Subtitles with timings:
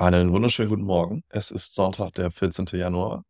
[0.00, 1.24] Einen wunderschönen guten Morgen.
[1.28, 2.66] Es ist Sonntag, der 14.
[2.66, 3.24] Januar.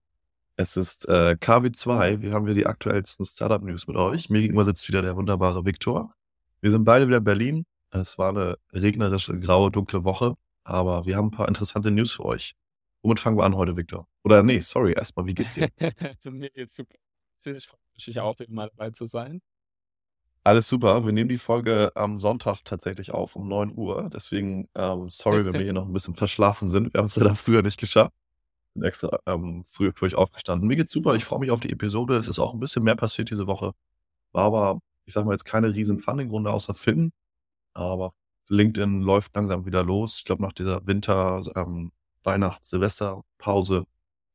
[0.57, 2.21] Es ist äh, KW2.
[2.21, 4.29] Wir haben hier die aktuellsten Startup-News mit euch.
[4.29, 6.13] Mir gegenüber sitzt wieder der wunderbare Viktor.
[6.61, 7.65] Wir sind beide wieder in Berlin.
[7.91, 12.27] Es war eine regnerische, graue, dunkle Woche, aber wir haben ein paar interessante News für
[12.27, 12.53] euch.
[13.01, 14.07] Womit fangen wir an heute, Viktor?
[14.23, 15.71] Oder nee, sorry, erstmal, wie geht's dir?
[16.21, 16.97] Für mich geht's super.
[17.47, 19.41] Ich freue mich auch, mal dabei zu sein.
[20.45, 21.05] Alles super.
[21.05, 24.09] Wir nehmen die Folge am Sonntag tatsächlich auf um 9 Uhr.
[24.13, 26.93] Deswegen, ähm, sorry, wenn wir hier noch ein bisschen verschlafen sind.
[26.95, 28.13] Wir haben es leider früher nicht geschafft.
[28.75, 30.67] Bin extra ähm, früher für euch aufgestanden.
[30.69, 31.15] Mir geht's super.
[31.15, 32.17] Ich freue mich auf die Episode.
[32.17, 33.73] Es ist auch ein bisschen mehr passiert diese Woche.
[34.33, 37.13] War aber, ich sag mal, jetzt keine riesen Funding-Runde außer Finn.
[37.75, 38.13] Aber
[38.49, 40.19] LinkedIn läuft langsam wieder los.
[40.19, 41.93] Ich glaube, nach dieser Winter-, ähm,
[42.25, 43.85] Weihnachts-, Silvesterpause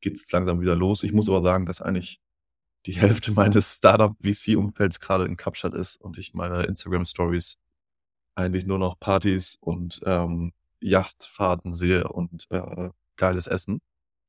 [0.01, 1.03] geht es langsam wieder los.
[1.03, 2.19] Ich muss aber sagen, dass eigentlich
[2.85, 7.57] die Hälfte meines Startup-VC-Umfelds gerade in Kapstadt ist und ich meine Instagram-Stories
[8.35, 13.81] eigentlich nur noch Partys und ähm, Yachtfahrten sehe und äh, geiles Essen.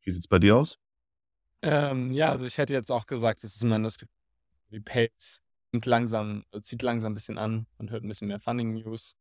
[0.02, 0.78] Wie sieht's bei dir aus?
[1.62, 3.97] Ähm, ja, also ich hätte jetzt auch gesagt, das ist man das
[4.70, 9.16] die Pace nimmt langsam, zieht langsam ein bisschen an, man hört ein bisschen mehr Funding-News.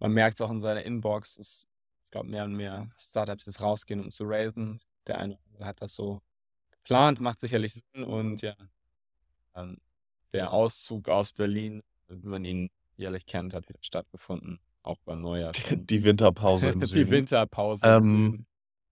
[0.00, 1.68] Man merkt es auch in seiner Inbox, dass,
[2.04, 4.80] ich glaube, mehr und mehr Startups jetzt rausgehen, um zu raisen.
[5.06, 6.20] Der eine hat das so
[6.84, 8.54] geplant, macht sicherlich Sinn und ja,
[9.56, 9.78] ähm,
[10.32, 15.52] der Auszug aus Berlin, wie man ihn jährlich kennt, hat wieder stattgefunden, auch beim Neujahr.
[15.52, 17.10] Die, die Winterpause im Die Süden.
[17.10, 18.46] Winterpause Ähm.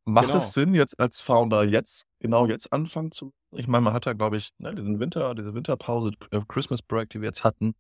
[0.05, 0.39] Macht Genau.
[0.39, 3.33] es Sinn, jetzt als Founder jetzt, genau jetzt anfangen zu?
[3.53, 7.11] Ich meine, man hat ja, glaube ich, ne, diesen Winter, diese Winterpause, äh, Christmas Break,
[7.11, 7.75] die wir jetzt hatten.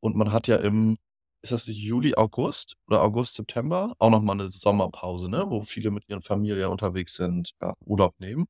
[0.00, 0.98] Und man hat ja im,
[1.40, 6.02] ist das Juli, August oder August, September auch nochmal eine Sommerpause, ne, wo viele mit
[6.08, 8.46] ihren Familien unterwegs sind, ja, Urlaub nehmen.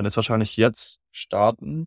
[0.00, 1.86] Dann ist wahrscheinlich jetzt starten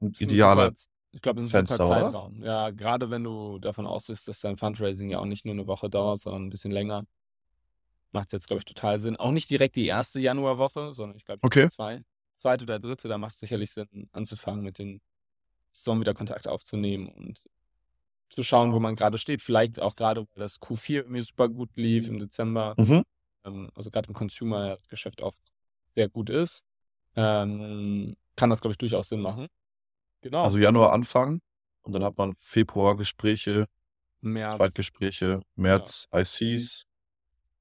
[0.00, 0.72] ein idealer
[1.12, 2.02] ich glaube, es ist ein super oder?
[2.02, 2.42] Zeitraum.
[2.42, 5.88] Ja, gerade wenn du davon ausgehst, dass dein Fundraising ja auch nicht nur eine Woche
[5.88, 7.04] dauert, sondern ein bisschen länger,
[8.10, 9.14] macht es jetzt, glaube ich, total Sinn.
[9.14, 11.68] Auch nicht direkt die erste Januarwoche, sondern ich glaube, Okay.
[11.68, 12.02] zwei,
[12.36, 15.00] zweite oder dritte, da macht es sicherlich Sinn, anzufangen, mit den
[15.72, 17.48] Storm wieder Kontakt aufzunehmen und
[18.28, 19.40] zu schauen, wo man gerade steht.
[19.40, 22.74] Vielleicht auch gerade, weil das Q4 mir super gut lief im Dezember.
[22.76, 23.04] Mhm.
[23.44, 25.40] ähm, also gerade im Consumer-Geschäft oft
[25.94, 26.64] sehr gut ist,
[27.16, 29.46] ähm, kann das, glaube ich, durchaus Sinn machen.
[30.22, 30.42] Genau.
[30.44, 31.40] Also Januar anfangen
[31.82, 33.66] und dann hat man Februar Gespräche,
[34.20, 34.56] März.
[34.56, 36.84] Zweitgespräche, März ICs,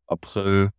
[0.07, 0.69] April,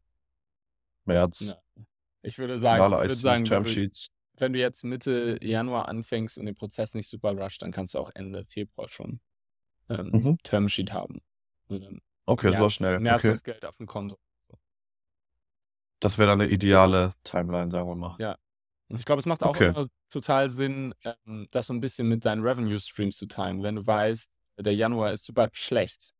[1.04, 1.82] März, Ja.
[2.24, 4.08] Ich würde sagen, ich würde ICs, sagen, wenn du, Termsheets.
[4.38, 7.98] wenn du jetzt Mitte Januar anfängst und den Prozess nicht super rusht, dann kannst du
[7.98, 9.20] auch Ende Februar schon
[9.88, 10.38] ähm, Mhm.
[10.44, 11.20] Termsheet haben.
[12.26, 13.00] Okay, das war März, schnell.
[13.00, 13.28] März Okay.
[13.28, 14.16] das Geld auf dem Konto.
[15.98, 18.16] Das wäre dann eine ideale Timeline, sagen wir mal.
[18.18, 18.36] Ja.
[18.92, 19.70] Und ich glaube, es macht auch Okay.
[19.70, 23.62] immer total Sinn, ähm, das so ein bisschen mit deinen Revenue Streams zu timen.
[23.62, 24.30] Wenn du weißt,
[24.60, 26.12] der Januar ist super schlecht,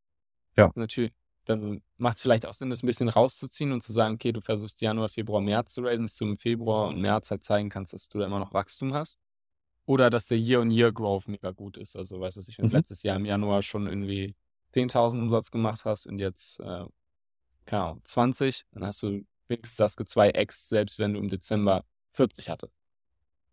[0.57, 0.73] Ja.
[0.77, 1.13] natürlich,
[1.47, 4.41] dann macht es vielleicht auch Sinn, das ein bisschen rauszuziehen und zu sagen, okay, du
[4.41, 7.93] versuchst Januar, Februar, März zu raisen, dass du im Februar und März halt zeigen kannst,
[7.95, 9.19] dass du da immer noch Wachstum hast.
[9.87, 11.97] Oder dass der Year-on-Year-Growth mega gut ist.
[11.97, 12.79] Also, weißt du, wenn du Mhm.
[12.79, 14.35] letztes Jahr im Januar schon irgendwie
[14.75, 16.87] 10.000 Umsatz gemacht hast und jetzt, äh,
[17.67, 22.49] keine Ahnung, 20, dann hast du wenigstens das ge-2x, selbst wenn du im Dezember 40
[22.49, 22.73] hattest.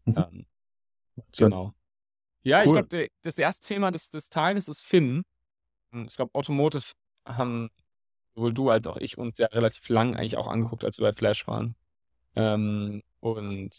[0.06, 0.16] Mhm.
[0.18, 0.46] Ähm,
[1.38, 1.74] genau.
[2.44, 2.84] Ja, ich Cool.
[2.84, 5.24] glaube, das erste Thema des, des Tages ist Finn.
[5.92, 6.94] Ich glaube, Automotive
[7.26, 7.70] haben
[8.36, 11.14] sowohl du als auch ich uns ja relativ lang eigentlich auch angeguckt, als wir bei
[11.14, 11.76] Flash waren.
[12.36, 13.72] Ähm, und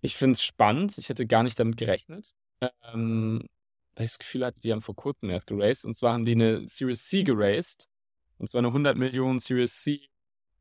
[0.00, 0.98] ich finde es spannend.
[0.98, 2.34] Ich hätte gar nicht damit gerechnet.
[2.92, 3.48] Ähm,
[3.94, 5.84] weil ich das Gefühl hatte, die haben vor kurzem erst geraced.
[5.84, 7.88] Und zwar haben die eine Series C geraced.
[8.38, 10.08] Und zwar eine 100 Millionen Series C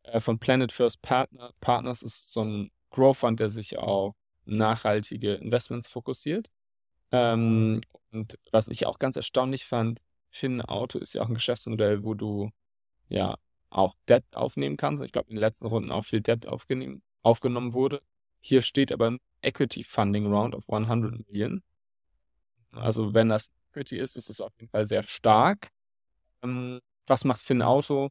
[0.03, 2.01] äh, von Planet First Partner, Partners.
[2.03, 4.15] ist so ein Growth Fund, der sich auf
[4.45, 6.49] nachhaltige Investments fokussiert.
[7.11, 7.81] Ähm,
[8.11, 12.13] und was ich auch ganz erstaunlich fand, Finn Auto ist ja auch ein Geschäftsmodell, wo
[12.13, 12.51] du
[13.09, 13.37] ja
[13.69, 15.03] auch Debt aufnehmen kannst.
[15.03, 18.01] Ich glaube, in den letzten Runden auch viel Debt aufgenommen wurde.
[18.39, 21.63] Hier steht aber ein Equity Funding Round of 100 Millionen.
[22.71, 25.69] Also wenn das Equity ist, ist es auf jeden Fall sehr stark.
[26.43, 28.09] Ähm, was macht Finn Auto?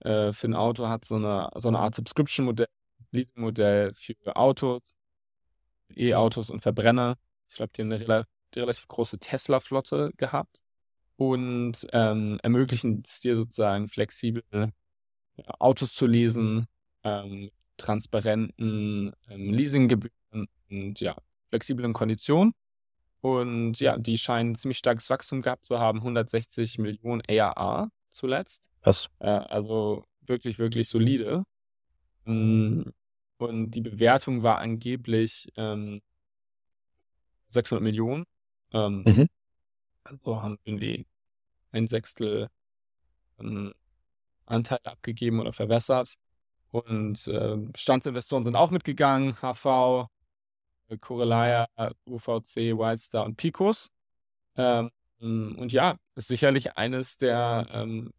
[0.00, 2.68] Äh, Finn Auto hat so eine, so eine Art Subscription-Modell,
[3.12, 4.96] Leasing-Modell für Autos,
[5.94, 7.16] E-Autos und Verbrenner.
[7.48, 10.62] Ich glaube, die haben eine rela relativ große Tesla-Flotte gehabt
[11.16, 16.66] und ähm, ermöglichen es dir sozusagen flexibel ja, Autos zu leasen,
[17.02, 21.16] ähm, transparenten ähm, Leasinggebühren und ja,
[21.48, 22.54] flexiblen Konditionen.
[23.20, 28.70] Und ja, die scheinen ziemlich starkes Wachstum gehabt zu haben, 160 Millionen ARR zuletzt.
[28.82, 29.08] Was?
[29.20, 31.44] Äh, also wirklich, wirklich solide.
[32.24, 32.82] Mm,
[33.48, 36.00] Und die Bewertung war angeblich ähm,
[37.48, 38.24] 600 Millionen.
[38.72, 39.28] Ähm, Mhm.
[40.04, 41.06] Also haben irgendwie
[41.70, 42.48] ein Sechstel
[43.38, 43.72] ähm,
[44.46, 46.14] Anteil abgegeben oder verwässert.
[46.70, 50.08] Und äh, Bestandsinvestoren sind auch mitgegangen, HV,
[51.00, 51.68] Corellia,
[52.06, 53.90] UVC, Wildstar und Picos.
[54.56, 54.90] Ähm,
[55.20, 58.12] und ja, ist sicherlich eines der ähm,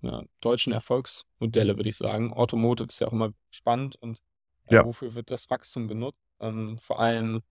[0.00, 2.32] ja, deutschen Erfolgsmodelle, würde ich sagen.
[2.32, 4.18] Automotive ist ja auch immer spannend und
[4.66, 4.84] äh, ja.
[4.84, 6.18] wofür wird das Wachstum benutzt?
[6.40, 7.42] Ähm, vor allem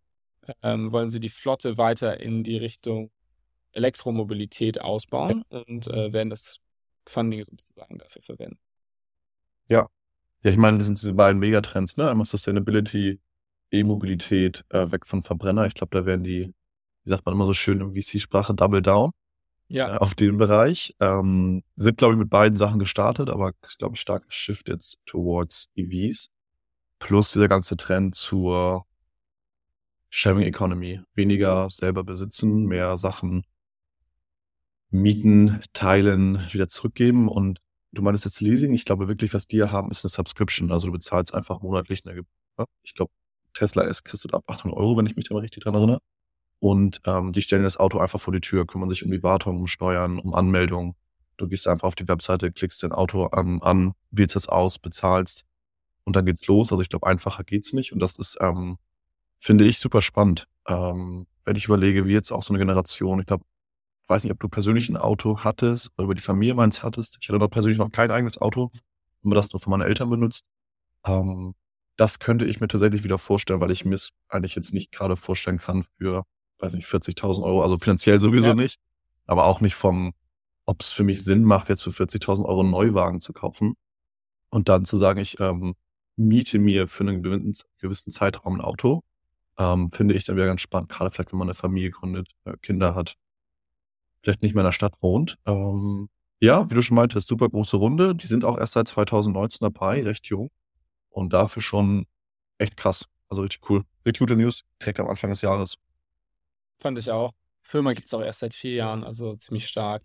[0.63, 3.11] ähm, wollen sie die Flotte weiter in die Richtung
[3.71, 6.59] Elektromobilität ausbauen und äh, werden das
[7.05, 8.59] Funding sozusagen dafür verwenden.
[9.69, 9.87] Ja.
[10.43, 12.09] Ja, ich meine, das sind diese beiden Megatrends, ne?
[12.09, 13.19] Einmal Sustainability,
[13.71, 15.65] E-Mobilität, äh, weg von Verbrenner.
[15.65, 16.53] Ich glaube, da werden die,
[17.03, 19.11] wie sagt man immer so schön im VC-Sprache, Double Down
[19.67, 19.95] ja.
[19.95, 20.95] äh, auf den Bereich.
[20.99, 25.69] Ähm, sind, glaube ich, mit beiden Sachen gestartet, aber ich glaube, starker Shift jetzt towards
[25.75, 26.29] EVs.
[26.99, 28.85] Plus dieser ganze Trend zur
[30.09, 31.01] Sharing Economy.
[31.13, 33.45] Weniger selber besitzen, mehr Sachen
[34.89, 37.27] mieten, teilen, wieder zurückgeben.
[37.27, 37.59] Und
[37.91, 38.73] du meinst jetzt Leasing.
[38.73, 40.71] Ich glaube wirklich, was die haben, ist eine Subscription.
[40.71, 42.67] Also du bezahlst einfach monatlich eine Gebühr.
[42.83, 43.11] Ich glaube,
[43.53, 45.99] Tesla S kriegst du ab 800 Euro, wenn ich mich da mal richtig dran erinnere.
[46.59, 49.57] Und ähm, die stellen das Auto einfach vor die Tür, kümmern sich um die Wartung,
[49.59, 50.95] um Steuern, um Anmeldung.
[51.37, 55.45] Du gehst einfach auf die Webseite, klickst dein Auto ähm, an, wählst es aus, bezahlst
[56.03, 56.71] und dann geht's los.
[56.71, 57.93] Also ich glaube, einfacher geht's nicht.
[57.93, 58.77] Und das ist, ähm,
[59.37, 60.47] finde ich, super spannend.
[60.67, 63.43] Ähm, wenn ich überlege, wie jetzt auch so eine Generation, ich glaube,
[64.03, 67.17] ich weiß nicht, ob du persönlich ein Auto hattest oder über die Familie meins hattest.
[67.21, 68.71] Ich hatte dort persönlich noch kein eigenes Auto,
[69.21, 70.45] immer das nur von meinen Eltern benutzt.
[71.05, 71.53] Ähm,
[71.97, 75.17] das könnte ich mir tatsächlich wieder vorstellen, weil ich mir es eigentlich jetzt nicht gerade
[75.17, 76.23] vorstellen kann für
[76.59, 78.53] weiß nicht, 40.000 Euro, also finanziell sowieso ja.
[78.55, 78.79] nicht,
[79.25, 80.13] aber auch nicht vom,
[80.65, 83.75] ob es für mich Sinn macht, jetzt für 40.000 Euro einen Neuwagen zu kaufen
[84.49, 85.75] und dann zu sagen, ich ähm,
[86.15, 89.03] miete mir für einen gewissen Zeitraum ein Auto,
[89.57, 92.53] ähm, finde ich dann wieder ganz spannend, gerade vielleicht, wenn man eine Familie gründet, äh,
[92.61, 93.15] Kinder hat,
[94.21, 95.37] vielleicht nicht mehr in der Stadt wohnt.
[95.45, 98.13] Ähm, ja, wie du schon meintest, super große Runde.
[98.13, 100.49] Die sind auch erst seit 2019 dabei, recht jung.
[101.09, 102.05] Und dafür schon
[102.59, 103.05] echt krass.
[103.29, 103.83] Also richtig cool.
[104.05, 104.61] Richtig gute News.
[104.79, 105.75] Direkt am Anfang des Jahres.
[106.79, 107.33] Fand ich auch.
[107.61, 110.03] Firma gibt es auch erst seit vier Jahren, also ziemlich stark.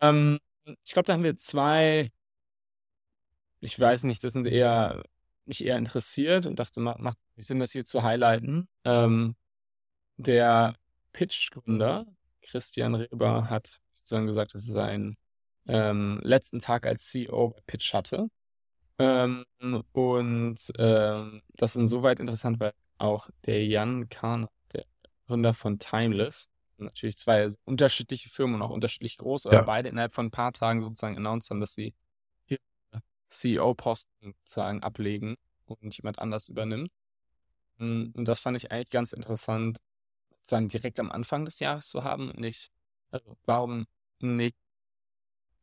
[0.00, 0.38] Ähm,
[0.84, 2.10] ich glaube, da haben wir zwei,
[3.60, 5.02] ich weiß nicht, das sind eher,
[5.44, 8.68] mich eher interessiert und dachte, macht, Sinn, das hier zu highlighten.
[8.84, 9.36] Ähm,
[10.16, 10.74] der
[11.12, 12.06] Pitch-Gründer,
[12.42, 15.16] Christian Reber, hat sozusagen gesagt, dass er seinen
[15.66, 18.28] ähm, letzten Tag als CEO bei Pitch hatte.
[18.98, 19.44] Ähm,
[19.92, 24.48] und ähm, das ist insoweit interessant, weil auch der Jan Kahn
[25.26, 26.48] Gründer von Timeless.
[26.78, 29.62] Natürlich zwei unterschiedliche Firmen und auch unterschiedlich groß, aber ja.
[29.62, 31.94] beide innerhalb von ein paar Tagen sozusagen announced haben, dass sie
[33.32, 36.90] CEO-Posten sozusagen ablegen und jemand anders übernimmt.
[37.78, 39.80] Hm, und das fand ich eigentlich ganz interessant,
[40.30, 42.70] sozusagen direkt am Anfang des Jahres zu haben und nicht,
[43.10, 43.86] also warum
[44.20, 44.56] nicht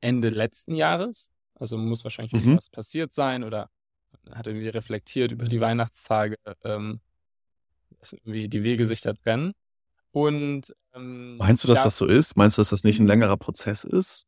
[0.01, 1.31] Ende letzten Jahres?
[1.55, 2.57] Also muss wahrscheinlich mhm.
[2.57, 3.69] was passiert sein oder
[4.31, 7.01] hat irgendwie reflektiert über die Weihnachtstage, ähm,
[7.99, 9.53] dass irgendwie die Wege sich da trennen.
[10.11, 12.35] Und ähm, meinst du, dass ja, das so ist?
[12.35, 14.25] Meinst du, dass das nicht ein längerer Prozess ist?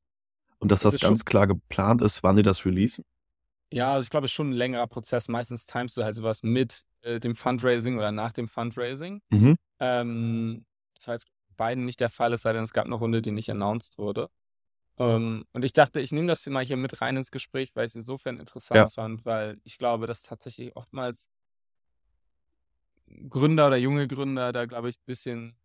[0.59, 3.03] Und dass das, das ganz klar geplant ist, wann die das releasen?
[3.73, 5.27] Ja, also ich glaube, es ist schon ein längerer Prozess.
[5.27, 9.21] Meistens timest du halt sowas mit äh, dem Fundraising oder nach dem Fundraising.
[9.29, 9.55] Mhm.
[9.79, 10.65] Ähm,
[10.95, 11.27] das heißt,
[11.57, 14.29] beiden nicht der Fall, es sei denn, es gab eine Runde, die nicht announced wurde.
[14.97, 17.91] Ähm, und ich dachte, ich nehme das mal hier mit rein ins Gespräch, weil ich
[17.91, 18.87] es insofern interessant ja.
[18.87, 21.27] fand, weil ich glaube, dass tatsächlich oftmals
[23.29, 25.55] Gründer oder junge Gründer da, glaube ich, ein bisschen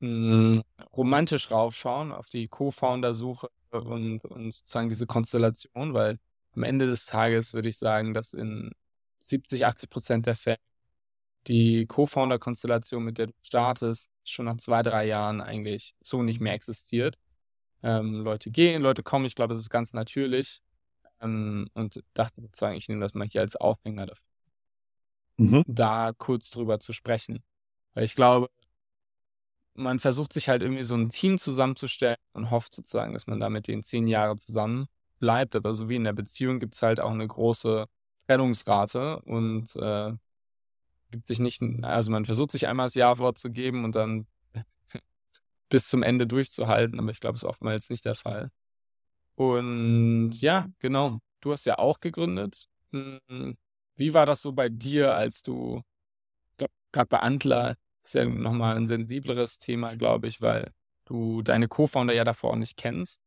[0.00, 0.62] mh,
[0.96, 6.18] romantisch raufschauen auf die Co-Founder-Suche und, und sozusagen diese Konstellation, weil
[6.54, 8.72] am Ende des Tages würde ich sagen, dass in
[9.20, 10.58] 70, 80 Prozent der Fälle
[11.48, 16.54] die Co-Founder-Konstellation, mit der du startest, schon nach zwei, drei Jahren eigentlich so nicht mehr
[16.54, 17.18] existiert.
[17.82, 20.62] Ähm, Leute gehen, Leute kommen, ich glaube, das ist ganz natürlich.
[21.20, 24.31] Ähm, und dachte sozusagen, ich nehme das mal hier als Aufhänger dafür
[25.42, 25.64] mhm.
[25.66, 27.42] da kurz drüber zu sprechen.
[27.94, 28.48] Weil ich glaube,
[29.74, 33.48] man versucht sich halt irgendwie so ein Team zusammenzustellen und hofft sozusagen, dass man da
[33.48, 34.86] mit den zehn Jahren zusammen
[35.18, 35.56] bleibt.
[35.56, 37.86] Aber so wie in der Beziehung gibt es halt auch eine große
[38.26, 40.12] Trennungsrate und äh,
[41.10, 44.26] gibt sich nicht, also man versucht sich einmal das Ja-Wort zu geben und dann
[45.68, 48.50] bis zum Ende durchzuhalten, aber ich glaube, es ist oftmals nicht der Fall.
[49.34, 51.18] Und ja, genau.
[51.40, 52.68] Du hast ja auch gegründet.
[53.96, 55.82] Wie war das so bei dir, als du,
[56.92, 60.72] gerade bei Antler, ist ja nochmal ein sensibleres Thema, glaube ich, weil
[61.04, 63.20] du deine Co-Founder ja davor auch nicht kennst.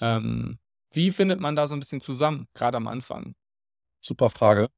[0.00, 0.58] Ähm,
[0.90, 3.34] wie findet man da so ein bisschen zusammen, gerade am Anfang?
[4.00, 4.68] Super Frage.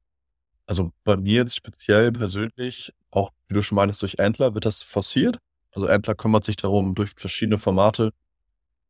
[0.67, 4.81] Also bei mir jetzt speziell persönlich, auch wie du schon meinst, durch Antler wird das
[4.81, 5.37] forciert.
[5.71, 8.13] Also Antler kümmert sich darum, durch verschiedene Formate,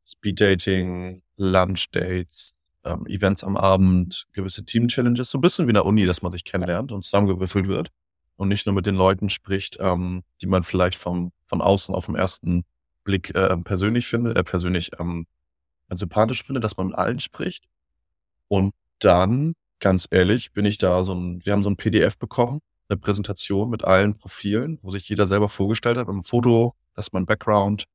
[0.06, 5.76] Speed Dating, Lunch Dates, ähm, Events am Abend, gewisse Team-Challenges, so ein bisschen wie in
[5.76, 7.90] der Uni, dass man sich kennenlernt und zusammengewürfelt wird
[8.38, 12.06] und nicht nur mit den Leuten spricht, ähm, die man vielleicht vom, von außen auf
[12.06, 12.64] den ersten
[13.04, 15.26] Blick äh, persönlich findet, äh, persönlich ähm,
[15.90, 17.66] sympathisch findet, dass man mit allen spricht.
[18.48, 22.62] Und dann, ganz ehrlich, bin ich da so ein, wir haben so ein PDF bekommen,
[22.90, 27.08] eine Präsentation mit allen Profilen, wo sich jeder selber vorgestellt hat, mit einem Foto, das
[27.08, 27.86] ist mein Background,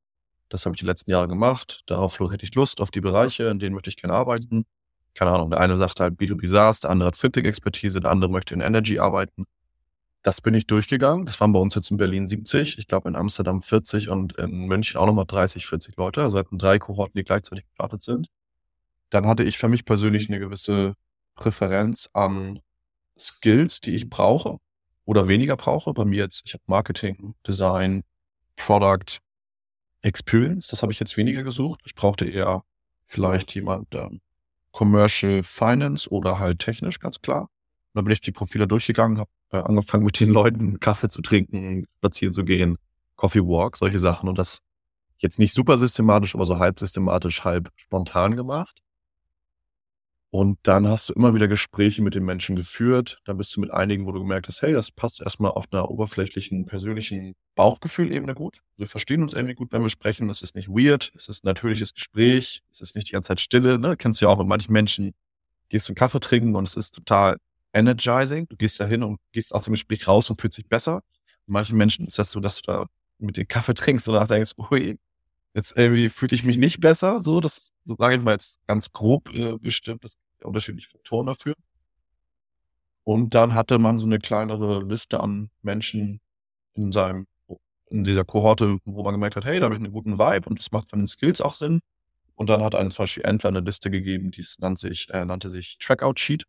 [0.49, 3.59] das habe ich die letzten Jahre gemacht, darauf hätte ich Lust, auf die Bereiche, in
[3.59, 4.65] denen möchte ich gerne arbeiten.
[5.15, 8.55] Keine Ahnung, der eine sagt halt B2B SaaS, der andere hat Fintech-Expertise, der andere möchte
[8.55, 9.47] in Energy arbeiten.
[10.23, 11.27] Das bin ich durchgegangen.
[11.27, 14.67] Das waren bei uns jetzt in Berlin 70, ich glaube in Amsterdam 40 und in
[14.67, 16.23] München auch nochmal 30, 40 Leute.
[16.23, 18.29] Also hatten drei Kohorten, die gleichzeitig gestartet sind.
[19.11, 20.95] Dann hatte ich für mich persönlich eine gewisse
[21.35, 22.61] Präferenz an
[23.19, 24.59] Skills, die ich brauche
[25.05, 25.93] oder weniger brauche.
[25.95, 28.05] Bei mir jetzt, ich habe Marketing, Design,
[28.57, 29.19] Product,
[30.03, 30.69] Experience.
[30.69, 31.81] Das habe ich jetzt weniger gesucht.
[31.85, 32.63] Ich brauchte eher
[33.07, 34.21] vielleicht jemand ähm,
[34.73, 37.43] Commercial Finance oder halt technisch, ganz klar.
[37.43, 37.49] Und
[37.95, 41.87] dann bin ich die Profile durchgegangen, habe äh, angefangen mit den Leuten Kaffee zu trinken,
[41.99, 42.77] spazieren zu gehen,
[43.17, 44.29] Coffee Walk, solche Sachen.
[44.29, 44.61] Und das
[45.19, 48.81] jetzt nicht super systematisch, aber so halb systematisch, halb spontan gemacht.
[50.33, 53.21] Und dann hast du immer wieder Gespräche mit den Menschen geführt.
[53.25, 55.91] Dann bist du mit einigen, wo du gemerkt hast, hey, das passt erstmal auf einer
[55.91, 58.61] oberflächlichen, persönlichen Bauchgefühlebene gut.
[58.77, 60.31] Wir verstehen uns irgendwie gut, wenn wir sprechen.
[60.31, 61.13] Es ist nicht weird.
[61.17, 62.63] Es ist ein natürliches Gespräch.
[62.71, 63.81] Es ist nicht die ganze Zeit Stille.
[63.81, 63.97] Ne?
[63.97, 65.15] Kennst du ja auch mit manchen Menschen.
[65.69, 67.37] Gehst du einen Kaffee trinken und es ist total
[67.73, 68.47] energizing.
[68.49, 71.03] Du gehst da hin und gehst aus dem Gespräch raus und fühlst dich besser.
[71.47, 72.87] Manchen Menschen ist das so, dass du da
[73.19, 74.97] mit dem Kaffee trinkst und nachher denkst, ui,
[75.55, 77.23] jetzt irgendwie fühle ich mich nicht besser.
[77.23, 80.05] So, das so sage ich mal jetzt ganz grob äh, bestimmt.
[80.05, 81.55] Das gibt unterschiedliche Faktoren dafür.
[83.05, 86.21] Und dann hatte man so eine kleinere Liste an Menschen
[86.75, 87.27] in seinem,
[87.91, 90.59] in dieser Kohorte, wo man gemerkt hat, hey, da habe ich einen guten Vibe und
[90.59, 91.81] das macht von den Skills auch Sinn.
[92.37, 95.51] Und dann hat einem zum Beispiel Entler eine Liste gegeben, die nannte sich, äh, nannte
[95.51, 96.45] sich Trackout Sheet.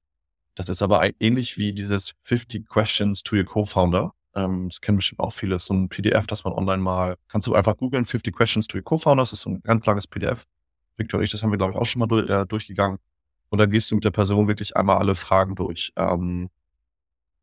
[0.55, 4.13] Das ist aber ähnlich wie dieses 50 Questions to your Co-Founder.
[4.35, 5.59] Ähm, das kennen bestimmt auch viele.
[5.59, 8.83] So ein PDF, das man online mal, kannst du einfach googeln, 50 Questions to your
[8.83, 9.21] Co-Founder.
[9.21, 10.45] Das ist so ein ganz langes PDF.
[10.97, 12.97] Victor und ich, das haben wir, glaube ich, auch schon mal durch, äh, durchgegangen.
[13.49, 15.91] Und dann gehst du mit der Person wirklich einmal alle Fragen durch.
[15.97, 16.49] Ähm,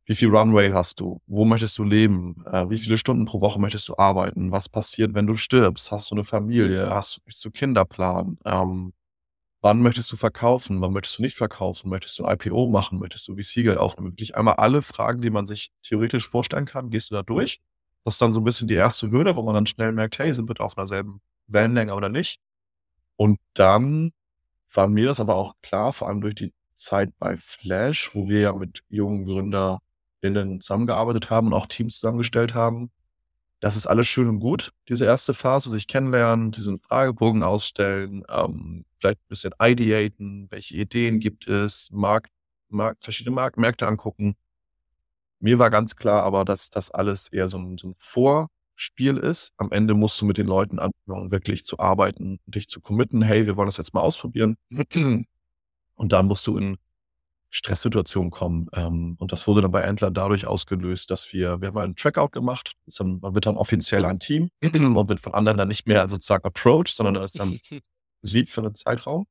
[0.07, 1.21] wie viel Runway hast du?
[1.27, 2.43] Wo möchtest du leben?
[2.47, 4.51] Äh, wie viele Stunden pro Woche möchtest du arbeiten?
[4.51, 5.93] Was passiert, wenn du stirbst?
[5.93, 6.89] Hast du eine Familie?
[6.89, 8.39] Hast du, du Kinderplan?
[8.47, 8.95] Ähm,
[9.61, 10.81] wann möchtest du verkaufen?
[10.81, 11.91] Wann möchtest du nicht verkaufen?
[11.91, 12.99] Möchtest du ein IPO machen?
[12.99, 14.13] Möchtest du VC-Geld aufnehmen?
[14.13, 17.61] Wirklich einmal alle Fragen, die man sich theoretisch vorstellen kann, gehst du da durch.
[18.05, 20.33] Das ist dann so ein bisschen die erste Hürde, wo man dann schnell merkt, hey,
[20.33, 22.41] sind wir auf einer selben Wellenlänge oder nicht?
[23.17, 24.13] Und dann
[24.73, 28.41] war mir das aber auch klar, vor allem durch die Zeit bei Flash, wo wir
[28.41, 32.91] ja mit jungen GründerInnen zusammengearbeitet haben und auch Teams zusammengestellt haben.
[33.61, 38.85] Das ist alles schön und gut, diese erste Phase, sich kennenlernen, diesen Fragebogen ausstellen, ähm,
[38.99, 42.31] vielleicht ein bisschen ideaten, welche Ideen gibt es, Markt,
[42.69, 44.37] Markt, verschiedene Markt, Märkte angucken.
[45.41, 48.49] Mir war ganz klar aber, dass das alles eher so ein, so ein Vor-
[48.81, 49.53] Spiel ist.
[49.57, 53.23] Am Ende musst du mit den Leuten anfangen, wirklich zu arbeiten, dich zu committen.
[53.23, 54.57] Hey, wir wollen das jetzt mal ausprobieren.
[55.97, 56.77] Und dann musst du in
[57.51, 58.69] Stresssituationen kommen.
[58.75, 62.31] Ähm, und das wurde dann bei Entler dadurch ausgelöst, dass wir, wir haben einen Trackout
[62.33, 62.73] gemacht.
[62.99, 66.45] Dann, man wird dann offiziell ein Team und wird von anderen dann nicht mehr sozusagen
[66.45, 67.59] approached, sondern das ist dann
[68.23, 69.27] Musik für einen Zeitraum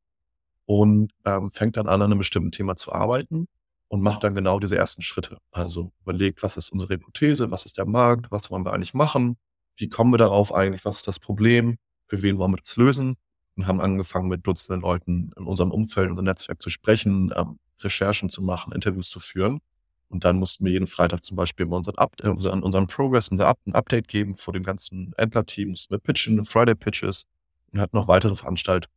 [0.65, 3.47] und ähm, fängt dann an, an einem bestimmten Thema zu arbeiten
[3.87, 5.37] und macht dann genau diese ersten Schritte.
[5.51, 9.37] Also überlegt, was ist unsere Hypothese, was ist der Markt, was wollen wir eigentlich machen,
[9.77, 13.15] wie kommen wir darauf eigentlich, was ist das Problem, für wen wollen wir das lösen
[13.55, 17.59] und haben angefangen mit Dutzenden Leuten in unserem Umfeld, in unserem Netzwerk zu sprechen, ähm,
[17.81, 19.61] Recherchen zu machen, Interviews zu führen.
[20.09, 23.47] Und dann mussten wir jeden Freitag zum Beispiel unseren, Up äh, unseren, unseren Progress, unser
[23.47, 27.25] Up ein Update geben vor dem ganzen Entler-Team, mussten wir pitchen, Friday-Pitches
[27.73, 28.93] und hatten noch weitere Veranstaltungen,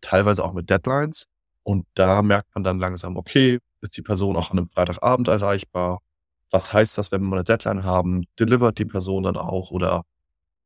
[0.00, 1.26] teilweise auch mit Deadlines.
[1.64, 6.00] Und da merkt man dann langsam, okay, ist die Person auch an einem Freitagabend erreichbar?
[6.50, 8.24] Was heißt das, wenn wir eine Deadline haben?
[8.38, 9.70] Delivert die Person dann auch?
[9.70, 10.04] Oder,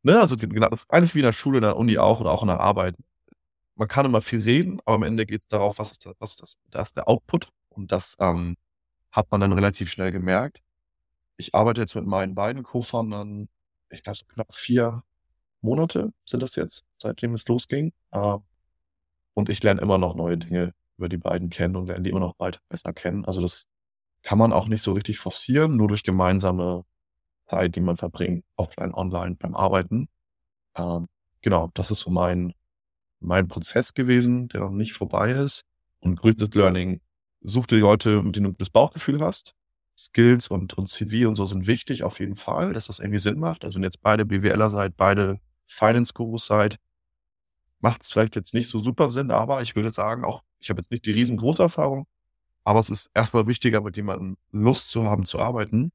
[0.02, 0.37] ne, also
[0.88, 2.94] eigentlich wie in der Schule, in der Uni auch oder auch in der Arbeit.
[3.75, 6.33] Man kann immer viel reden, aber am Ende geht es darauf, was ist, das, was
[6.33, 7.49] ist das, das ist der Output.
[7.71, 8.57] Und das ähm,
[9.11, 10.61] hat man dann relativ schnell gemerkt.
[11.37, 13.49] Ich arbeite jetzt mit meinen beiden Co-Foundern,
[13.91, 15.02] ich glaube, knapp vier
[15.62, 17.93] Monate sind das jetzt, seitdem es losging.
[18.11, 18.38] Äh,
[19.35, 22.21] und ich lerne immer noch neue Dinge über die beiden kennen und lernen die immer
[22.21, 23.25] noch weiter besser kennen.
[23.25, 23.67] Also das
[24.23, 26.85] kann man auch nicht so richtig forcieren, nur durch gemeinsame
[27.49, 30.09] Zeit, die man verbringt, offline, online, beim Arbeiten.
[30.76, 31.09] Ähm,
[31.43, 32.55] genau, das ist so mein,
[33.23, 35.62] mein Prozess gewesen, der noch nicht vorbei ist.
[36.00, 37.00] Und Graded Learning,
[37.41, 39.55] such dir Leute, mit denen du das Bauchgefühl hast.
[39.97, 43.38] Skills und, und CV und so sind wichtig auf jeden Fall, dass das irgendwie Sinn
[43.38, 43.64] macht.
[43.64, 46.79] Also wenn jetzt beide BWLer seid, beide Finance-Gurus seid,
[47.81, 50.81] macht es vielleicht jetzt nicht so super Sinn, aber ich würde sagen, auch ich habe
[50.81, 52.07] jetzt nicht die riesengroße Erfahrung,
[52.64, 55.91] aber es ist erstmal wichtiger, mit jemandem Lust zu haben zu arbeiten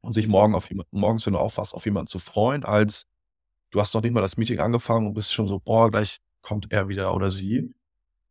[0.00, 3.06] und sich morgen auf jemanden, morgens, wenn du aufwachst, auf jemanden zu freuen, als
[3.70, 6.72] du hast noch nicht mal das Meeting angefangen und bist schon so, boah, gleich kommt
[6.72, 7.74] er wieder oder sie.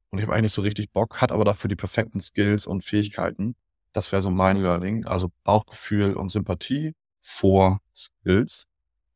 [0.10, 3.56] Und ich habe eigentlich so richtig Bock, hat aber dafür die perfekten Skills und Fähigkeiten.
[3.94, 5.06] Das wäre so mein Learning.
[5.06, 8.66] Also Bauchgefühl und Sympathie vor Skills.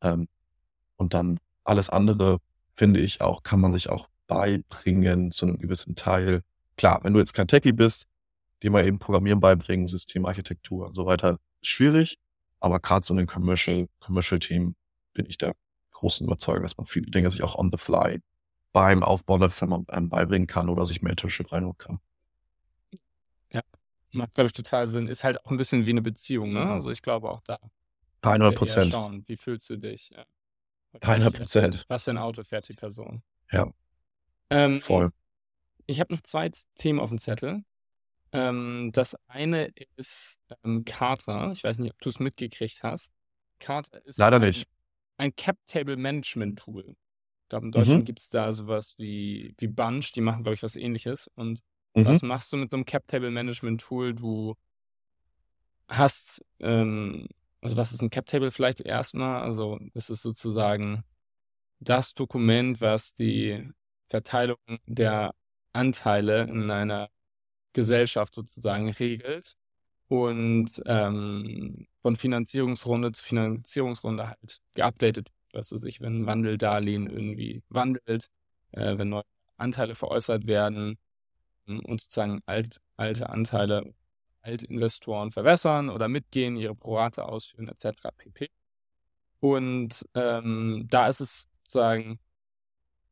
[0.02, 0.28] Ähm,
[0.96, 2.38] und dann alles andere,
[2.74, 6.42] finde ich auch, kann man sich auch beibringen zu einem gewissen Teil.
[6.76, 8.06] Klar, wenn du jetzt kein Techie bist,
[8.62, 12.18] dir mal eben Programmieren beibringen, Systemarchitektur und so weiter, schwierig.
[12.60, 14.74] Aber gerade so in den Commercial, Commercial Team
[15.14, 15.54] bin ich der
[15.92, 18.20] großen Überzeugung, dass man viele Dinge sich auch on the fly
[18.72, 22.00] beim Aufbau der Firma ähm, beibringen kann oder sich Mentorship reinholen kann.
[23.50, 23.60] Ja,
[24.12, 25.08] macht, glaube ich, total Sinn.
[25.08, 26.70] Ist halt auch ein bisschen wie eine Beziehung, ne?
[26.70, 27.58] Also ich glaube auch da.
[28.22, 28.92] 100 Prozent.
[28.92, 30.10] Schauen, wie fühlst du dich?
[30.10, 30.24] Ja.
[31.00, 31.84] 100 Prozent.
[31.88, 33.22] Was für ein Auto fährt die Person?
[33.50, 33.70] Ja.
[34.50, 35.12] Ähm, Voll.
[35.86, 37.64] Ich habe noch zwei Themen auf dem Zettel.
[38.32, 41.50] Ähm, das eine ist ähm, Carter.
[41.52, 43.12] Ich weiß nicht, ob du es mitgekriegt hast.
[43.58, 44.68] Carter ist Leider ein, nicht.
[45.18, 46.96] ein Cap-Table-Management-Tool.
[47.52, 47.72] Ich glaube, in Mhm.
[47.74, 51.30] Deutschland gibt es da sowas wie, wie Bunch, die machen, glaube ich, was ähnliches.
[51.34, 51.60] Und
[51.94, 52.06] Mhm.
[52.06, 54.14] was machst du mit so einem Cap-Table-Management-Tool?
[54.14, 54.54] Du
[55.86, 57.28] hast, ähm,
[57.60, 59.42] also was ist ein Cap-Table vielleicht erstmal?
[59.42, 61.04] Also das ist sozusagen
[61.78, 63.70] das Dokument, was die
[64.08, 64.56] Verteilung
[64.86, 65.34] der
[65.74, 67.10] Anteile in einer
[67.74, 69.58] Gesellschaft sozusagen regelt
[70.08, 77.62] und ähm, von Finanzierungsrunde zu Finanzierungsrunde halt geupdatet, was weiß ich, wenn ein Wandeldarlehen irgendwie
[77.68, 78.28] wandelt,
[78.72, 79.24] äh, wenn neue
[79.56, 80.98] Anteile veräußert werden
[81.66, 83.94] ähm, und sozusagen alt, alte Anteile,
[84.42, 88.08] Altinvestoren verwässern oder mitgehen, ihre Prorate ausführen, etc.
[88.16, 88.50] pp.
[89.40, 92.18] Und ähm, da ist es sozusagen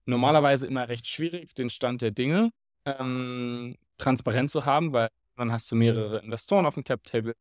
[0.07, 2.51] normalerweise immer recht schwierig, den Stand der Dinge
[2.85, 7.35] ähm, transparent zu haben, weil dann hast du mehrere Investoren auf dem Cap Table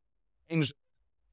[0.50, 0.72] Angel,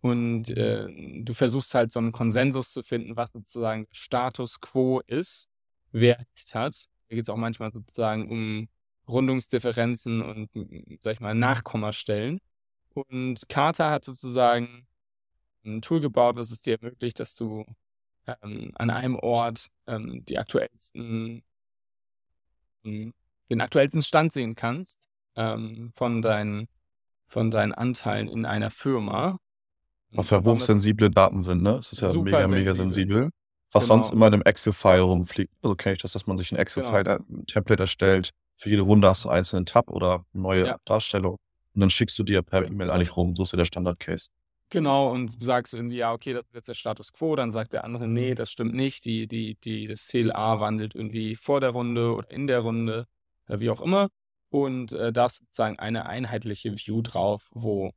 [0.01, 0.87] und äh,
[1.23, 5.49] du versuchst halt so einen Konsensus zu finden, was sozusagen Status quo ist,
[5.93, 6.87] wer recht hat.
[7.09, 8.69] Da geht es auch manchmal sozusagen um
[9.09, 10.51] Rundungsdifferenzen und,
[11.03, 12.41] sag ich mal, Nachkommastellen.
[12.95, 14.87] Und Carter hat sozusagen
[15.65, 17.65] ein Tool gebaut, das es dir ermöglicht, dass du
[18.27, 21.43] ähm, an einem Ort ähm, die aktuellsten,
[22.85, 23.15] ähm,
[23.51, 26.69] den aktuellsten Stand sehen kannst ähm, von, deinen,
[27.29, 29.39] von deinen Anteilen in einer Firma.
[30.17, 31.77] Warum das hochsensible Daten sind, ne?
[31.77, 33.17] Es ist ja mega, mega sensibel.
[33.17, 33.31] sensibel.
[33.73, 34.17] Was sonst Genau.
[34.17, 35.53] immer in einem Excel-File rumfliegt.
[35.63, 38.31] Also kenne ich das, dass man sich ein Excel-File, ein Template erstellt.
[38.57, 40.77] Für jede Runde hast du einen einzelnen Tab oder eine neue Ja.
[40.85, 41.37] Darstellung.
[41.75, 43.37] Und dann schickst du dir per E-Mail eigentlich rum.
[43.37, 44.29] So ist ja der Standard-Case.
[44.71, 47.73] Genau, und du sagst irgendwie, ja, okay, das ist jetzt der Status quo, dann sagt
[47.73, 51.71] der andere, nee, das stimmt nicht, die, die, die, das CLA wandelt irgendwie vor der
[51.71, 53.07] Runde oder in der Runde,
[53.47, 54.09] äh, wie auch immer.
[54.49, 57.93] Und äh, da ist sozusagen eine einheitliche View drauf, wo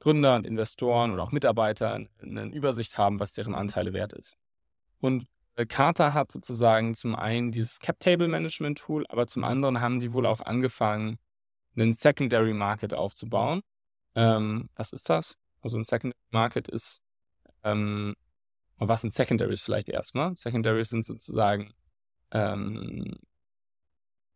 [0.00, 4.38] Gründer und Investoren oder auch Mitarbeiter eine Übersicht haben, was deren Anteile wert ist.
[5.00, 10.26] Und äh, Carter hat sozusagen zum einen dieses Cap-Table-Management-Tool, aber zum anderen haben die wohl
[10.26, 11.18] auch angefangen,
[11.76, 13.62] einen Secondary Market aufzubauen.
[14.14, 15.38] Ähm, was ist das?
[15.60, 17.02] Also ein Secondary Market ist,
[17.64, 18.14] ähm,
[18.78, 20.36] was sind Secondaries vielleicht erstmal?
[20.36, 21.72] Secondaries sind sozusagen
[22.30, 23.16] ähm,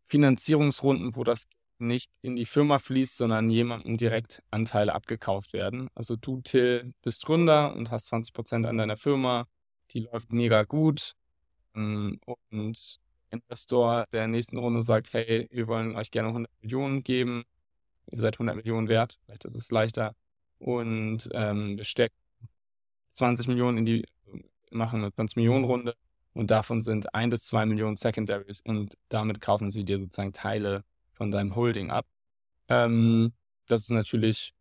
[0.07, 1.47] Finanzierungsrunden, wo das
[1.79, 5.89] nicht in die Firma fließt, sondern jemandem direkt Anteile abgekauft werden.
[5.95, 9.47] Also du, Till, bist Gründer und hast 20% an deiner Firma,
[9.91, 11.15] die läuft mega gut.
[11.75, 17.45] Ähm, Und Investor der nächsten Runde sagt, hey, wir wollen euch gerne 100 Millionen geben.
[18.11, 20.15] Ihr seid 100 Millionen wert, vielleicht ist es leichter.
[20.59, 22.15] Und ähm, wir stecken
[23.11, 24.07] 20 Millionen in die,
[24.71, 25.95] machen eine 20 Millionen Runde
[26.35, 30.85] und davon sind ein bis zwei Millionen Secondaries und damit kaufen sie dir sozusagen Teile
[31.23, 32.05] von deinem Holding ab.
[32.69, 33.33] Ähm,
[33.69, 34.55] das ist natürlich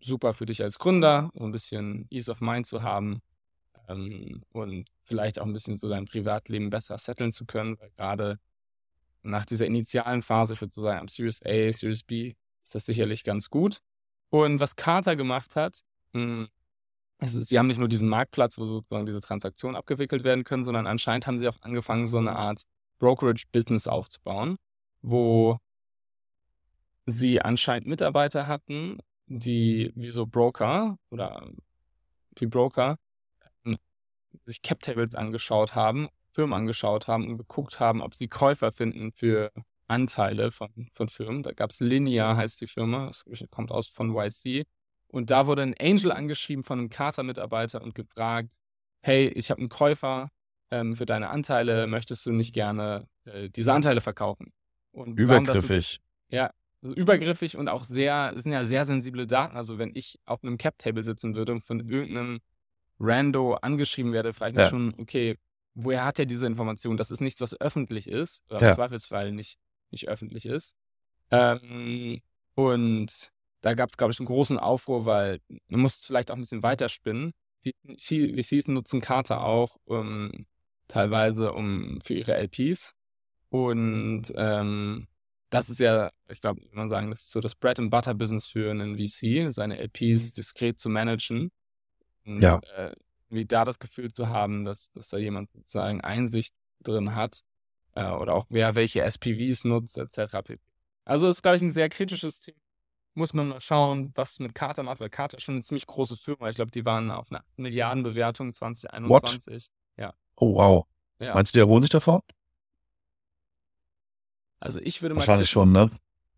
[0.00, 3.20] super für dich als Gründer, so ein bisschen Ease of Mind zu haben
[3.86, 8.38] ähm, und vielleicht auch ein bisschen so dein Privatleben besser setteln zu können, weil gerade
[9.22, 13.22] nach dieser initialen Phase, würde so sagen, am Series A, Series B, ist das sicherlich
[13.22, 13.80] ganz gut.
[14.30, 15.80] Und was Carter gemacht hat,
[16.14, 16.48] mh,
[17.18, 20.64] es ist, sie haben nicht nur diesen Marktplatz, wo sozusagen diese Transaktionen abgewickelt werden können,
[20.64, 22.62] sondern anscheinend haben sie auch angefangen, so eine Art
[22.98, 24.56] Brokerage-Business aufzubauen,
[25.04, 25.58] wo
[27.06, 31.46] sie anscheinend Mitarbeiter hatten, die wie so Broker oder
[32.36, 32.96] wie Broker
[33.64, 33.76] ähm,
[34.46, 39.52] sich Cap-Tables angeschaut haben, Firmen angeschaut haben und geguckt haben, ob sie Käufer finden für
[39.88, 41.42] Anteile von, von Firmen.
[41.42, 44.64] Da gab es Linear, heißt die Firma, das kommt aus von YC.
[45.08, 48.48] Und da wurde ein Angel angeschrieben von einem Carter-Mitarbeiter und gefragt,
[49.02, 50.30] hey, ich habe einen Käufer
[50.70, 54.52] ähm, für deine Anteile, möchtest du nicht gerne äh, diese Anteile verkaufen.
[54.94, 56.00] Und Übergriffig.
[56.30, 56.50] So, ja,
[56.82, 59.56] also übergriffig und auch sehr, das sind ja sehr sensible Daten.
[59.56, 62.40] Also wenn ich auf einem Cap-Table sitzen würde und von irgendeinem
[63.00, 64.70] Rando angeschrieben werde, frage ich mich ja.
[64.70, 65.38] schon, okay,
[65.74, 66.96] woher hat er diese Information?
[66.96, 68.68] Das ist nichts, was öffentlich ist, oder ja.
[68.68, 69.58] im Zweifelsfall nicht,
[69.90, 70.76] nicht öffentlich ist.
[71.30, 72.20] Ähm,
[72.54, 73.30] und
[73.62, 76.42] da gab es, glaube ich, einen großen Aufruhr, weil man muss es vielleicht auch ein
[76.42, 77.32] bisschen weiterspinnen.
[77.98, 80.46] VCs nutzen Karte auch um, ähm,
[80.86, 82.94] teilweise um für ihre LPs.
[83.54, 85.06] Und ähm,
[85.48, 88.48] das ist ja, ich glaube, man sagen, das ist so das Bread and Butter Business
[88.48, 90.34] für einen VC, seine LPs mhm.
[90.36, 91.52] diskret zu managen.
[92.26, 92.58] Und ja.
[92.74, 92.90] äh,
[93.28, 97.42] wie da das Gefühl zu haben, dass, dass da jemand sozusagen Einsicht drin hat
[97.94, 100.58] äh, oder auch wer welche SPVs nutzt, etc.
[101.04, 102.58] Also das ist, glaube ich, ein sehr kritisches Thema.
[103.14, 106.16] Muss man mal schauen, was mit Carter macht, weil Carter ist schon eine ziemlich große
[106.16, 106.48] Firma.
[106.48, 109.54] Ich glaube, die waren auf einer Milliardenbewertung 2021.
[109.54, 109.70] What?
[109.96, 110.12] Ja.
[110.34, 110.86] Oh, wow.
[111.20, 111.34] Ja.
[111.34, 112.24] Meinst du, die erholen sich davor?
[114.64, 115.20] Also ich würde mal.
[115.20, 115.90] Wahrscheinlich schon, ne?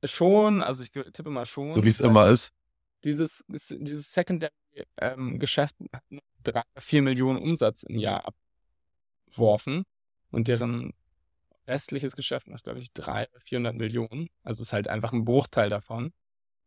[0.05, 1.73] Schon, also ich tippe mal schon.
[1.73, 2.53] So wie es immer ist.
[3.05, 8.25] Dieses, dieses Secondary-Geschäft ähm, hat nur drei, vier Millionen Umsatz im Jahr
[9.27, 9.85] abgeworfen
[10.31, 10.93] und deren
[11.69, 14.29] restliches Geschäft macht, glaube ich, drei, 400 Millionen.
[14.43, 16.13] Also ist halt einfach ein Bruchteil davon.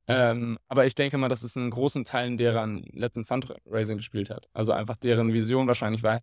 [0.07, 4.49] Ähm, aber ich denke mal, dass es einen großen Teil deren letzten Fundraising gespielt hat.
[4.53, 6.21] Also einfach deren Vision wahrscheinlich war,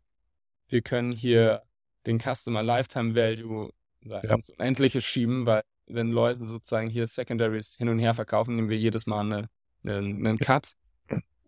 [0.68, 1.62] wir können hier
[2.06, 3.70] den Customer Lifetime Value
[4.06, 4.34] ja.
[4.34, 8.78] ins Unendliche schieben, weil wenn Leute sozusagen hier Secondaries hin und her verkaufen, nehmen wir
[8.78, 9.48] jedes Mal eine,
[9.84, 10.72] eine, einen Cut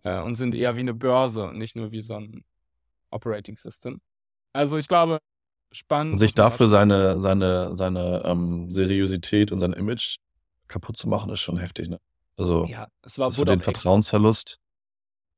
[0.05, 2.45] äh, und sind eher wie eine Börse und nicht nur wie so ein
[3.11, 4.01] Operating System.
[4.53, 5.19] Also ich glaube,
[5.73, 6.19] spannend.
[6.19, 10.17] Sich dafür seine, seine, seine ähm, Seriosität und sein Image
[10.69, 11.99] kaputt zu machen, ist schon heftig, ne?
[12.37, 14.61] Also ja, es war für den Vertrauensverlust.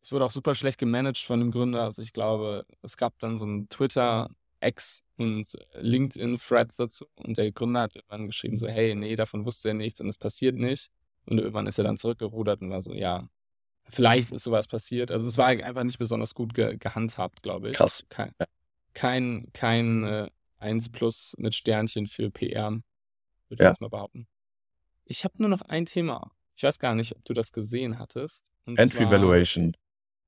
[0.03, 1.83] Es wurde auch super schlecht gemanagt von dem Gründer.
[1.83, 7.07] Also ich glaube, es gab dann so ein Twitter X und LinkedIn-Threads dazu.
[7.17, 10.19] Und der Gründer hat irgendwann geschrieben, so, hey, nee, davon wusste er nichts und es
[10.19, 10.91] passiert nicht.
[11.27, 13.29] Und irgendwann ist er dann zurückgerudert und war so, ja,
[13.85, 15.11] vielleicht ist sowas passiert.
[15.11, 17.77] Also es war einfach nicht besonders gut ge gehandhabt, glaube ich.
[17.77, 18.07] Krass.
[18.09, 18.33] Kein,
[18.95, 22.83] kein, kein äh, 1 plus mit Sternchen für PR, würde
[23.51, 23.69] ich ja.
[23.69, 24.27] jetzt mal behaupten.
[25.05, 26.31] Ich habe nur noch ein Thema.
[26.57, 28.51] Ich weiß gar nicht, ob du das gesehen hattest.
[28.67, 29.77] Entry zwar, Valuation.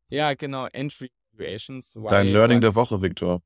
[0.08, 1.96] Ja, genau, Entry Valuations.
[2.08, 3.42] Dein Learning der Woche, Victor.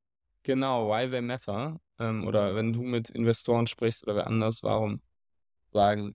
[0.46, 1.80] Genau, why they matter.
[1.98, 5.02] Ähm, oder wenn du mit Investoren sprichst oder wer anders, warum
[5.72, 6.14] sagen,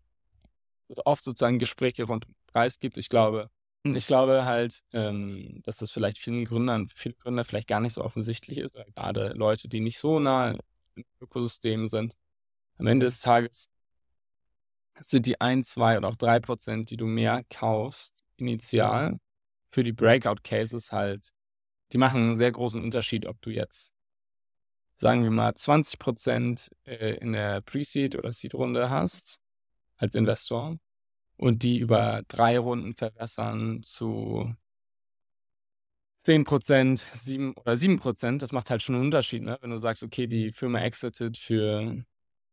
[1.03, 2.95] oft sozusagen Gespräche den Preis gibt.
[2.97, 3.49] Ich glaube,
[3.83, 7.91] ich glaube halt, ähm, dass das vielleicht vielen Gründern, für viele Gründer vielleicht gar nicht
[7.91, 10.51] so offensichtlich ist, gerade Leute, die nicht so nah
[10.95, 12.15] im Ökosystem sind.
[12.77, 13.67] Am Ende des Tages
[15.01, 19.19] sind die ein, zwei oder auch drei Prozent, die du mehr kaufst, initial,
[19.71, 21.31] für die Breakout-Cases halt,
[21.91, 23.93] die machen einen sehr großen Unterschied, ob du jetzt
[25.01, 29.41] sagen wir mal, 20 Prozent äh, in der Pre-Seed oder Seed-Runde hast
[29.97, 30.77] als Investor
[31.37, 34.55] und die über drei Runden verwässern zu
[36.19, 39.57] 10 Prozent, 7 oder 7 Prozent, das macht halt schon einen Unterschied, ne?
[39.61, 42.03] Wenn du sagst, okay, die Firma exited für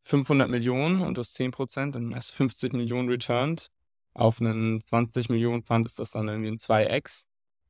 [0.04, 3.68] 500 Millionen und du hast 10 Prozent, dann hast du 50 Millionen returned.
[4.14, 7.24] Auf einen 20 Millionen Fund ist das dann irgendwie ein 2x.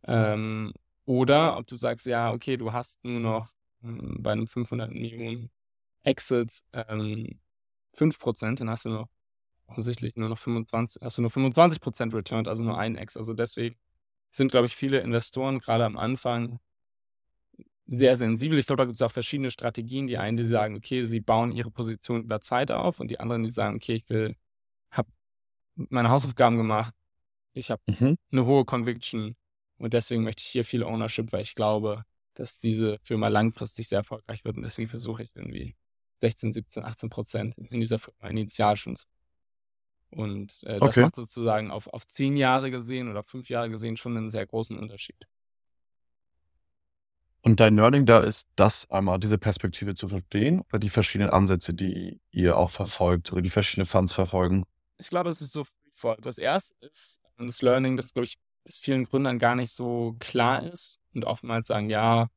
[0.05, 0.73] Ähm,
[1.05, 5.51] oder ob du sagst, ja, okay, du hast nur noch ähm, bei einem 500 Millionen
[6.03, 7.41] Exit ähm,
[7.97, 9.09] 5%, dann hast du noch
[9.67, 13.17] offensichtlich nur noch 25, hast du nur 25% returned, also nur ein X.
[13.17, 13.77] Also deswegen
[14.31, 16.59] sind, glaube ich, viele Investoren gerade am Anfang
[17.87, 18.59] sehr sensibel.
[18.59, 20.07] Ich glaube, da gibt es auch verschiedene Strategien.
[20.07, 23.43] Die einen, die sagen, okay, sie bauen ihre Position über Zeit auf und die anderen,
[23.43, 24.37] die sagen, okay, ich will,
[24.91, 25.09] habe
[25.75, 26.95] meine Hausaufgaben gemacht,
[27.55, 28.17] ich habe mhm.
[28.31, 29.37] eine hohe Conviction
[29.79, 32.05] und deswegen möchte ich hier viel Ownership, weil ich glaube,
[32.39, 34.57] dass diese Firma langfristig sehr erfolgreich wird.
[34.57, 35.75] Und deswegen versuche ich irgendwie
[36.21, 39.09] 16, 17, 18 Prozent in dieser Firma initial schon zu.
[40.11, 41.03] Und äh, das okay.
[41.03, 44.79] macht sozusagen auf, auf zehn Jahre gesehen oder fünf Jahre gesehen schon einen sehr großen
[44.79, 45.27] Unterschied.
[47.43, 51.75] Und dein Learning da ist das einmal, diese Perspektive zu verstehen oder die verschiedenen Ansätze,
[51.75, 54.65] die ihr auch verfolgt oder die verschiedenen Funds verfolgen?
[54.99, 55.65] Ich glaube, es ist so.
[56.21, 60.98] Das erste ist das Learning, das, glaube ich, vielen Gründern gar nicht so klar ist
[61.15, 62.29] und oftmals sagen, ja,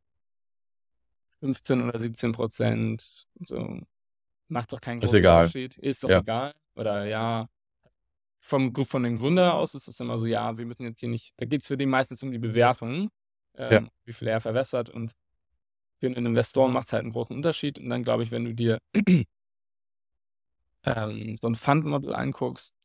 [1.39, 3.79] 15 oder 17 Prozent, so,
[4.47, 5.45] macht doch keinen großen ist egal.
[5.45, 6.19] Unterschied, ist doch ja.
[6.19, 6.53] egal.
[6.75, 7.47] Oder ja,
[8.39, 11.33] vom, von den Gründer aus ist es immer so, ja, wir müssen jetzt hier nicht,
[11.37, 13.09] da geht es für die meistens um die Bewertung,
[13.55, 13.91] ähm, ja.
[14.05, 15.13] wie viel er verwässert und
[15.99, 17.77] für einen Investoren macht es halt einen großen Unterschied.
[17.77, 18.79] Und dann glaube ich, wenn du dir
[20.83, 22.75] ähm, so ein Fundmodell anguckst,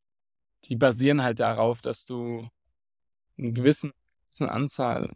[0.64, 2.46] die basieren halt darauf, dass du
[3.38, 3.92] eine gewissen,
[4.27, 5.14] gewissen Anzahl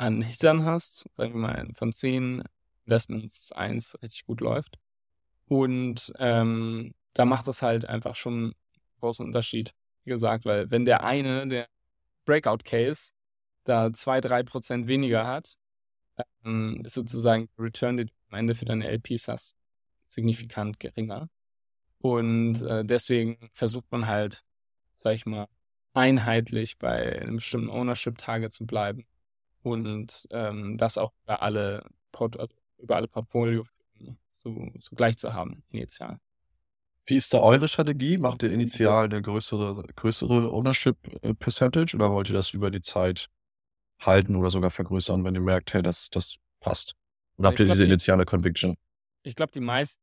[0.00, 2.42] an Hittern hast, sagen wir mal, von zehn
[2.86, 4.78] Investments eins richtig gut läuft.
[5.46, 8.54] Und ähm, da macht es halt einfach schon einen
[9.00, 11.68] großen Unterschied, wie gesagt, weil wenn der eine, der
[12.24, 13.12] Breakout-Case,
[13.64, 15.54] da zwei, drei Prozent weniger hat,
[16.44, 19.54] ähm, ist sozusagen Return, den du am Ende für deine LPs hast,
[20.06, 21.28] signifikant geringer.
[21.98, 24.44] Und äh, deswegen versucht man halt,
[24.96, 25.46] sag ich mal,
[25.92, 29.06] einheitlich bei einem bestimmten Ownership-Target zu bleiben
[29.62, 33.64] und ähm, das auch über alle, Port also über alle Portfolio
[34.30, 36.18] so, so gleich zu haben, initial.
[37.06, 38.18] Wie ist da eure Strategie?
[38.18, 42.82] Macht ihr initial eine größere, größere Ownership äh, Percentage oder wollt ihr das über die
[42.82, 43.28] Zeit
[44.00, 46.94] halten oder sogar vergrößern, wenn ihr merkt, hey, das, das passt?
[47.36, 48.76] Oder habt ihr glaub, diese initiale Conviction?
[49.22, 50.00] Ich glaube, die meisten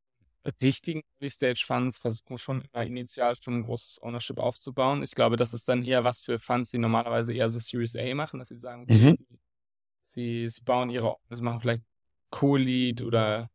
[0.62, 5.04] richtigen Early-Stage-Funds versuchen schon immer initial schon ein großes Ownership aufzubauen.
[5.04, 8.16] Ich glaube, das ist dann eher was für Funds, die normalerweise eher so Series A
[8.16, 9.16] machen, dass sie sagen, okay, mhm.
[9.16, 9.26] sie,
[10.08, 11.84] sie, sie, bauen ihre, sie machen vielleicht
[12.30, 13.50] Co-Lead oder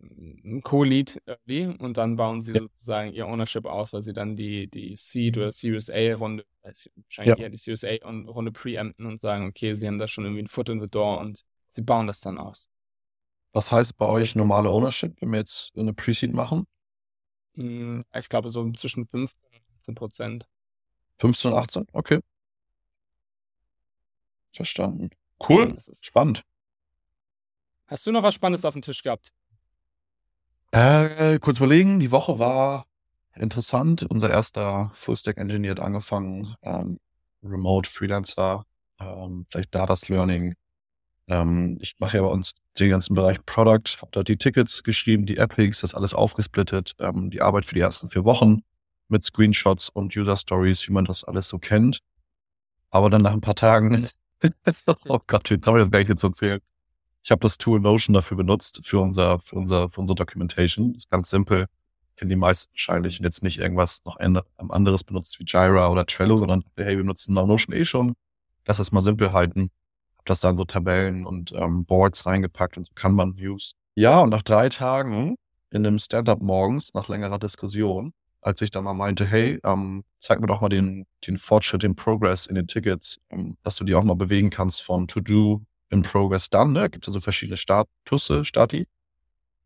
[0.00, 2.60] ein Co-Lead early und dann bauen sie ja.
[2.60, 7.38] sozusagen ihr Ownership aus, weil sie dann die, die Seed oder Series A Runde, wahrscheinlich
[7.38, 7.44] ja.
[7.44, 10.48] eher die Series A Runde preempten und sagen, okay, sie haben da schon irgendwie ein
[10.48, 12.68] Foot in the door und sie bauen das dann aus.
[13.52, 16.66] Was heißt bei euch normale Ownership, wenn wir jetzt eine Pre-Seed machen?
[17.54, 20.48] Hm, ich glaube so zwischen 15 und 18 Prozent.
[21.18, 21.86] 15 und 18?
[21.92, 22.20] Okay.
[24.52, 25.10] Verstanden.
[25.38, 25.76] Cool.
[26.02, 26.42] Spannend.
[27.86, 29.32] Hast du noch was Spannendes auf dem Tisch gehabt?
[30.72, 32.86] Äh, kurz überlegen, die Woche war
[33.36, 34.04] interessant.
[34.08, 36.98] Unser erster Full-Stack-Engineer hat angefangen, ähm,
[37.42, 38.64] Remote Freelancer,
[38.98, 40.54] ähm, vielleicht da das Learning.
[41.28, 45.26] Ähm, ich mache ja bei uns den ganzen Bereich Product, habe dort die Tickets geschrieben,
[45.26, 48.62] die Epics, das alles aufgesplittet, ähm, die Arbeit für die ersten vier Wochen
[49.08, 52.00] mit Screenshots und User Stories, wie man das alles so kennt.
[52.90, 54.06] Aber dann nach ein paar Tagen,
[55.08, 56.60] oh Gott, wie traue ich das gar nicht jetzt erzählen.
[57.22, 60.92] Ich habe das Tool Notion dafür benutzt, für unser, für unser, für unsere Documentation.
[60.92, 61.66] Das ist ganz simpel.
[62.16, 64.18] Kennen die meisten wahrscheinlich jetzt nicht irgendwas noch
[64.68, 68.14] anderes benutzt wie Jira oder Trello, sondern hey, wir benutzen Notion eh schon.
[68.66, 69.70] Lass es mal simpel halten.
[70.18, 73.74] Hab das dann so Tabellen und ähm, Boards reingepackt und so Kanban-Views.
[73.96, 75.36] Ja, und nach drei Tagen
[75.70, 78.12] in einem Stand-up morgens, nach längerer Diskussion,
[78.44, 81.96] als ich dann mal meinte, hey, ähm, zeig mir doch mal den, den Fortschritt, den
[81.96, 86.02] Progress in den Tickets, ähm, dass du die auch mal bewegen kannst von To-Do in
[86.02, 86.72] Progress Done.
[86.72, 86.90] Ne?
[86.90, 88.86] Gibt es also verschiedene Statusse, Stati.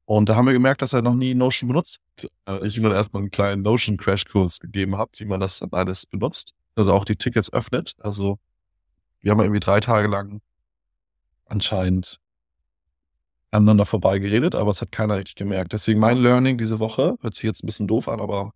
[0.04, 1.98] Und da haben wir gemerkt, dass er noch nie Notion benutzt.
[2.46, 6.06] Äh, ich ihm dann erstmal einen kleinen Notion-Crash-Kurs gegeben habe, wie man das dann alles
[6.06, 6.54] benutzt.
[6.76, 7.96] Also auch die Tickets öffnet.
[7.98, 8.38] Also
[9.20, 10.40] wir haben irgendwie drei Tage lang
[11.46, 12.20] anscheinend
[13.50, 15.72] aneinander vorbei geredet, aber es hat keiner richtig gemerkt.
[15.72, 18.52] Deswegen mein Learning diese Woche, hört sich jetzt ein bisschen doof an, aber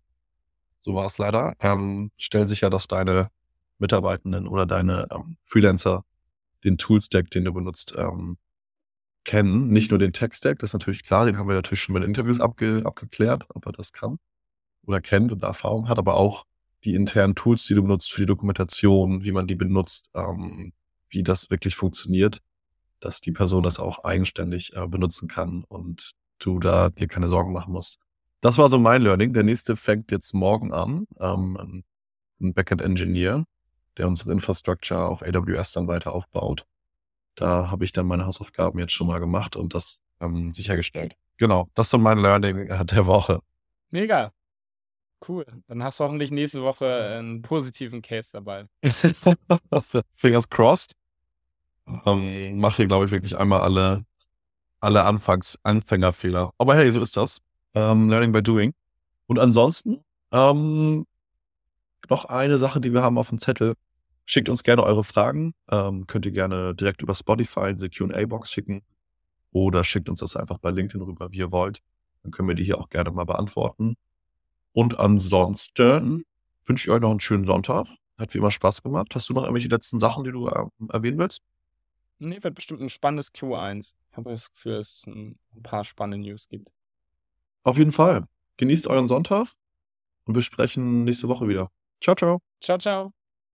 [0.83, 1.55] so war es leider.
[1.61, 3.31] Ähm, stell sicher, dass deine
[3.79, 6.03] Mitarbeitenden oder deine ähm, Freelancer
[6.63, 8.37] den Toolstack, den du benutzt, ähm,
[9.23, 9.69] kennen.
[9.69, 12.41] Nicht nur den Tech-Stack, das ist natürlich klar, den haben wir natürlich schon mit Interviews
[12.41, 14.19] abge abgeklärt, ob er das kann
[14.85, 16.43] oder kennt und Erfahrung hat, aber auch
[16.83, 20.73] die internen Tools, die du benutzt für die Dokumentation, wie man die benutzt, ähm,
[21.07, 22.41] wie das wirklich funktioniert,
[22.99, 27.53] dass die Person das auch eigenständig äh, benutzen kann und du da dir keine Sorgen
[27.53, 28.02] machen musst.
[28.43, 29.31] Das war so mein Learning.
[29.31, 31.85] Der nächste fängt jetzt morgen an, ähm,
[32.41, 33.45] ein Backend-Engineer,
[33.95, 36.65] der unsere Infrastructure auf AWS dann weiter aufbaut.
[37.35, 41.15] Da habe ich dann meine Hausaufgaben jetzt schon mal gemacht und das ähm, sichergestellt.
[41.37, 43.39] Genau, das ist mein Learning der Woche.
[43.91, 44.33] Mega.
[45.25, 45.45] Cool.
[45.67, 46.85] Dann hast du hoffentlich nächste Woche
[47.17, 48.67] einen positiven Case dabei.
[50.11, 50.91] Fingers crossed.
[52.05, 54.03] Ähm, mache hier, glaube ich, wirklich einmal alle,
[54.81, 56.51] alle Anfangs Anfängerfehler.
[56.57, 57.41] Aber hey, so ist das.
[57.73, 58.73] Ähm, Learning by Doing.
[59.27, 61.05] Und ansonsten ähm,
[62.09, 63.75] noch eine Sache, die wir haben auf dem Zettel.
[64.25, 65.53] Schickt uns gerne eure Fragen.
[65.69, 68.83] Ähm, könnt ihr gerne direkt über Spotify in die QA-Box schicken.
[69.51, 71.79] Oder schickt uns das einfach bei LinkedIn rüber, wie ihr wollt.
[72.23, 73.95] Dann können wir die hier auch gerne mal beantworten.
[74.71, 76.23] Und ansonsten
[76.65, 77.87] wünsche ich euch noch einen schönen Sonntag.
[78.17, 79.13] Hat wie immer Spaß gemacht.
[79.13, 81.41] Hast du noch irgendwelche letzten Sachen, die du äh, erwähnen willst?
[82.19, 83.93] Nee, wird bestimmt ein spannendes Q1.
[84.09, 86.71] Ich habe das Gefühl, dass es ein paar spannende News gibt.
[87.63, 88.25] Auf jeden Fall.
[88.57, 89.47] Genießt euren Sonntag
[90.25, 91.69] und wir sprechen nächste Woche wieder.
[92.01, 92.39] Ciao, ciao.
[92.61, 93.22] Ciao, ciao.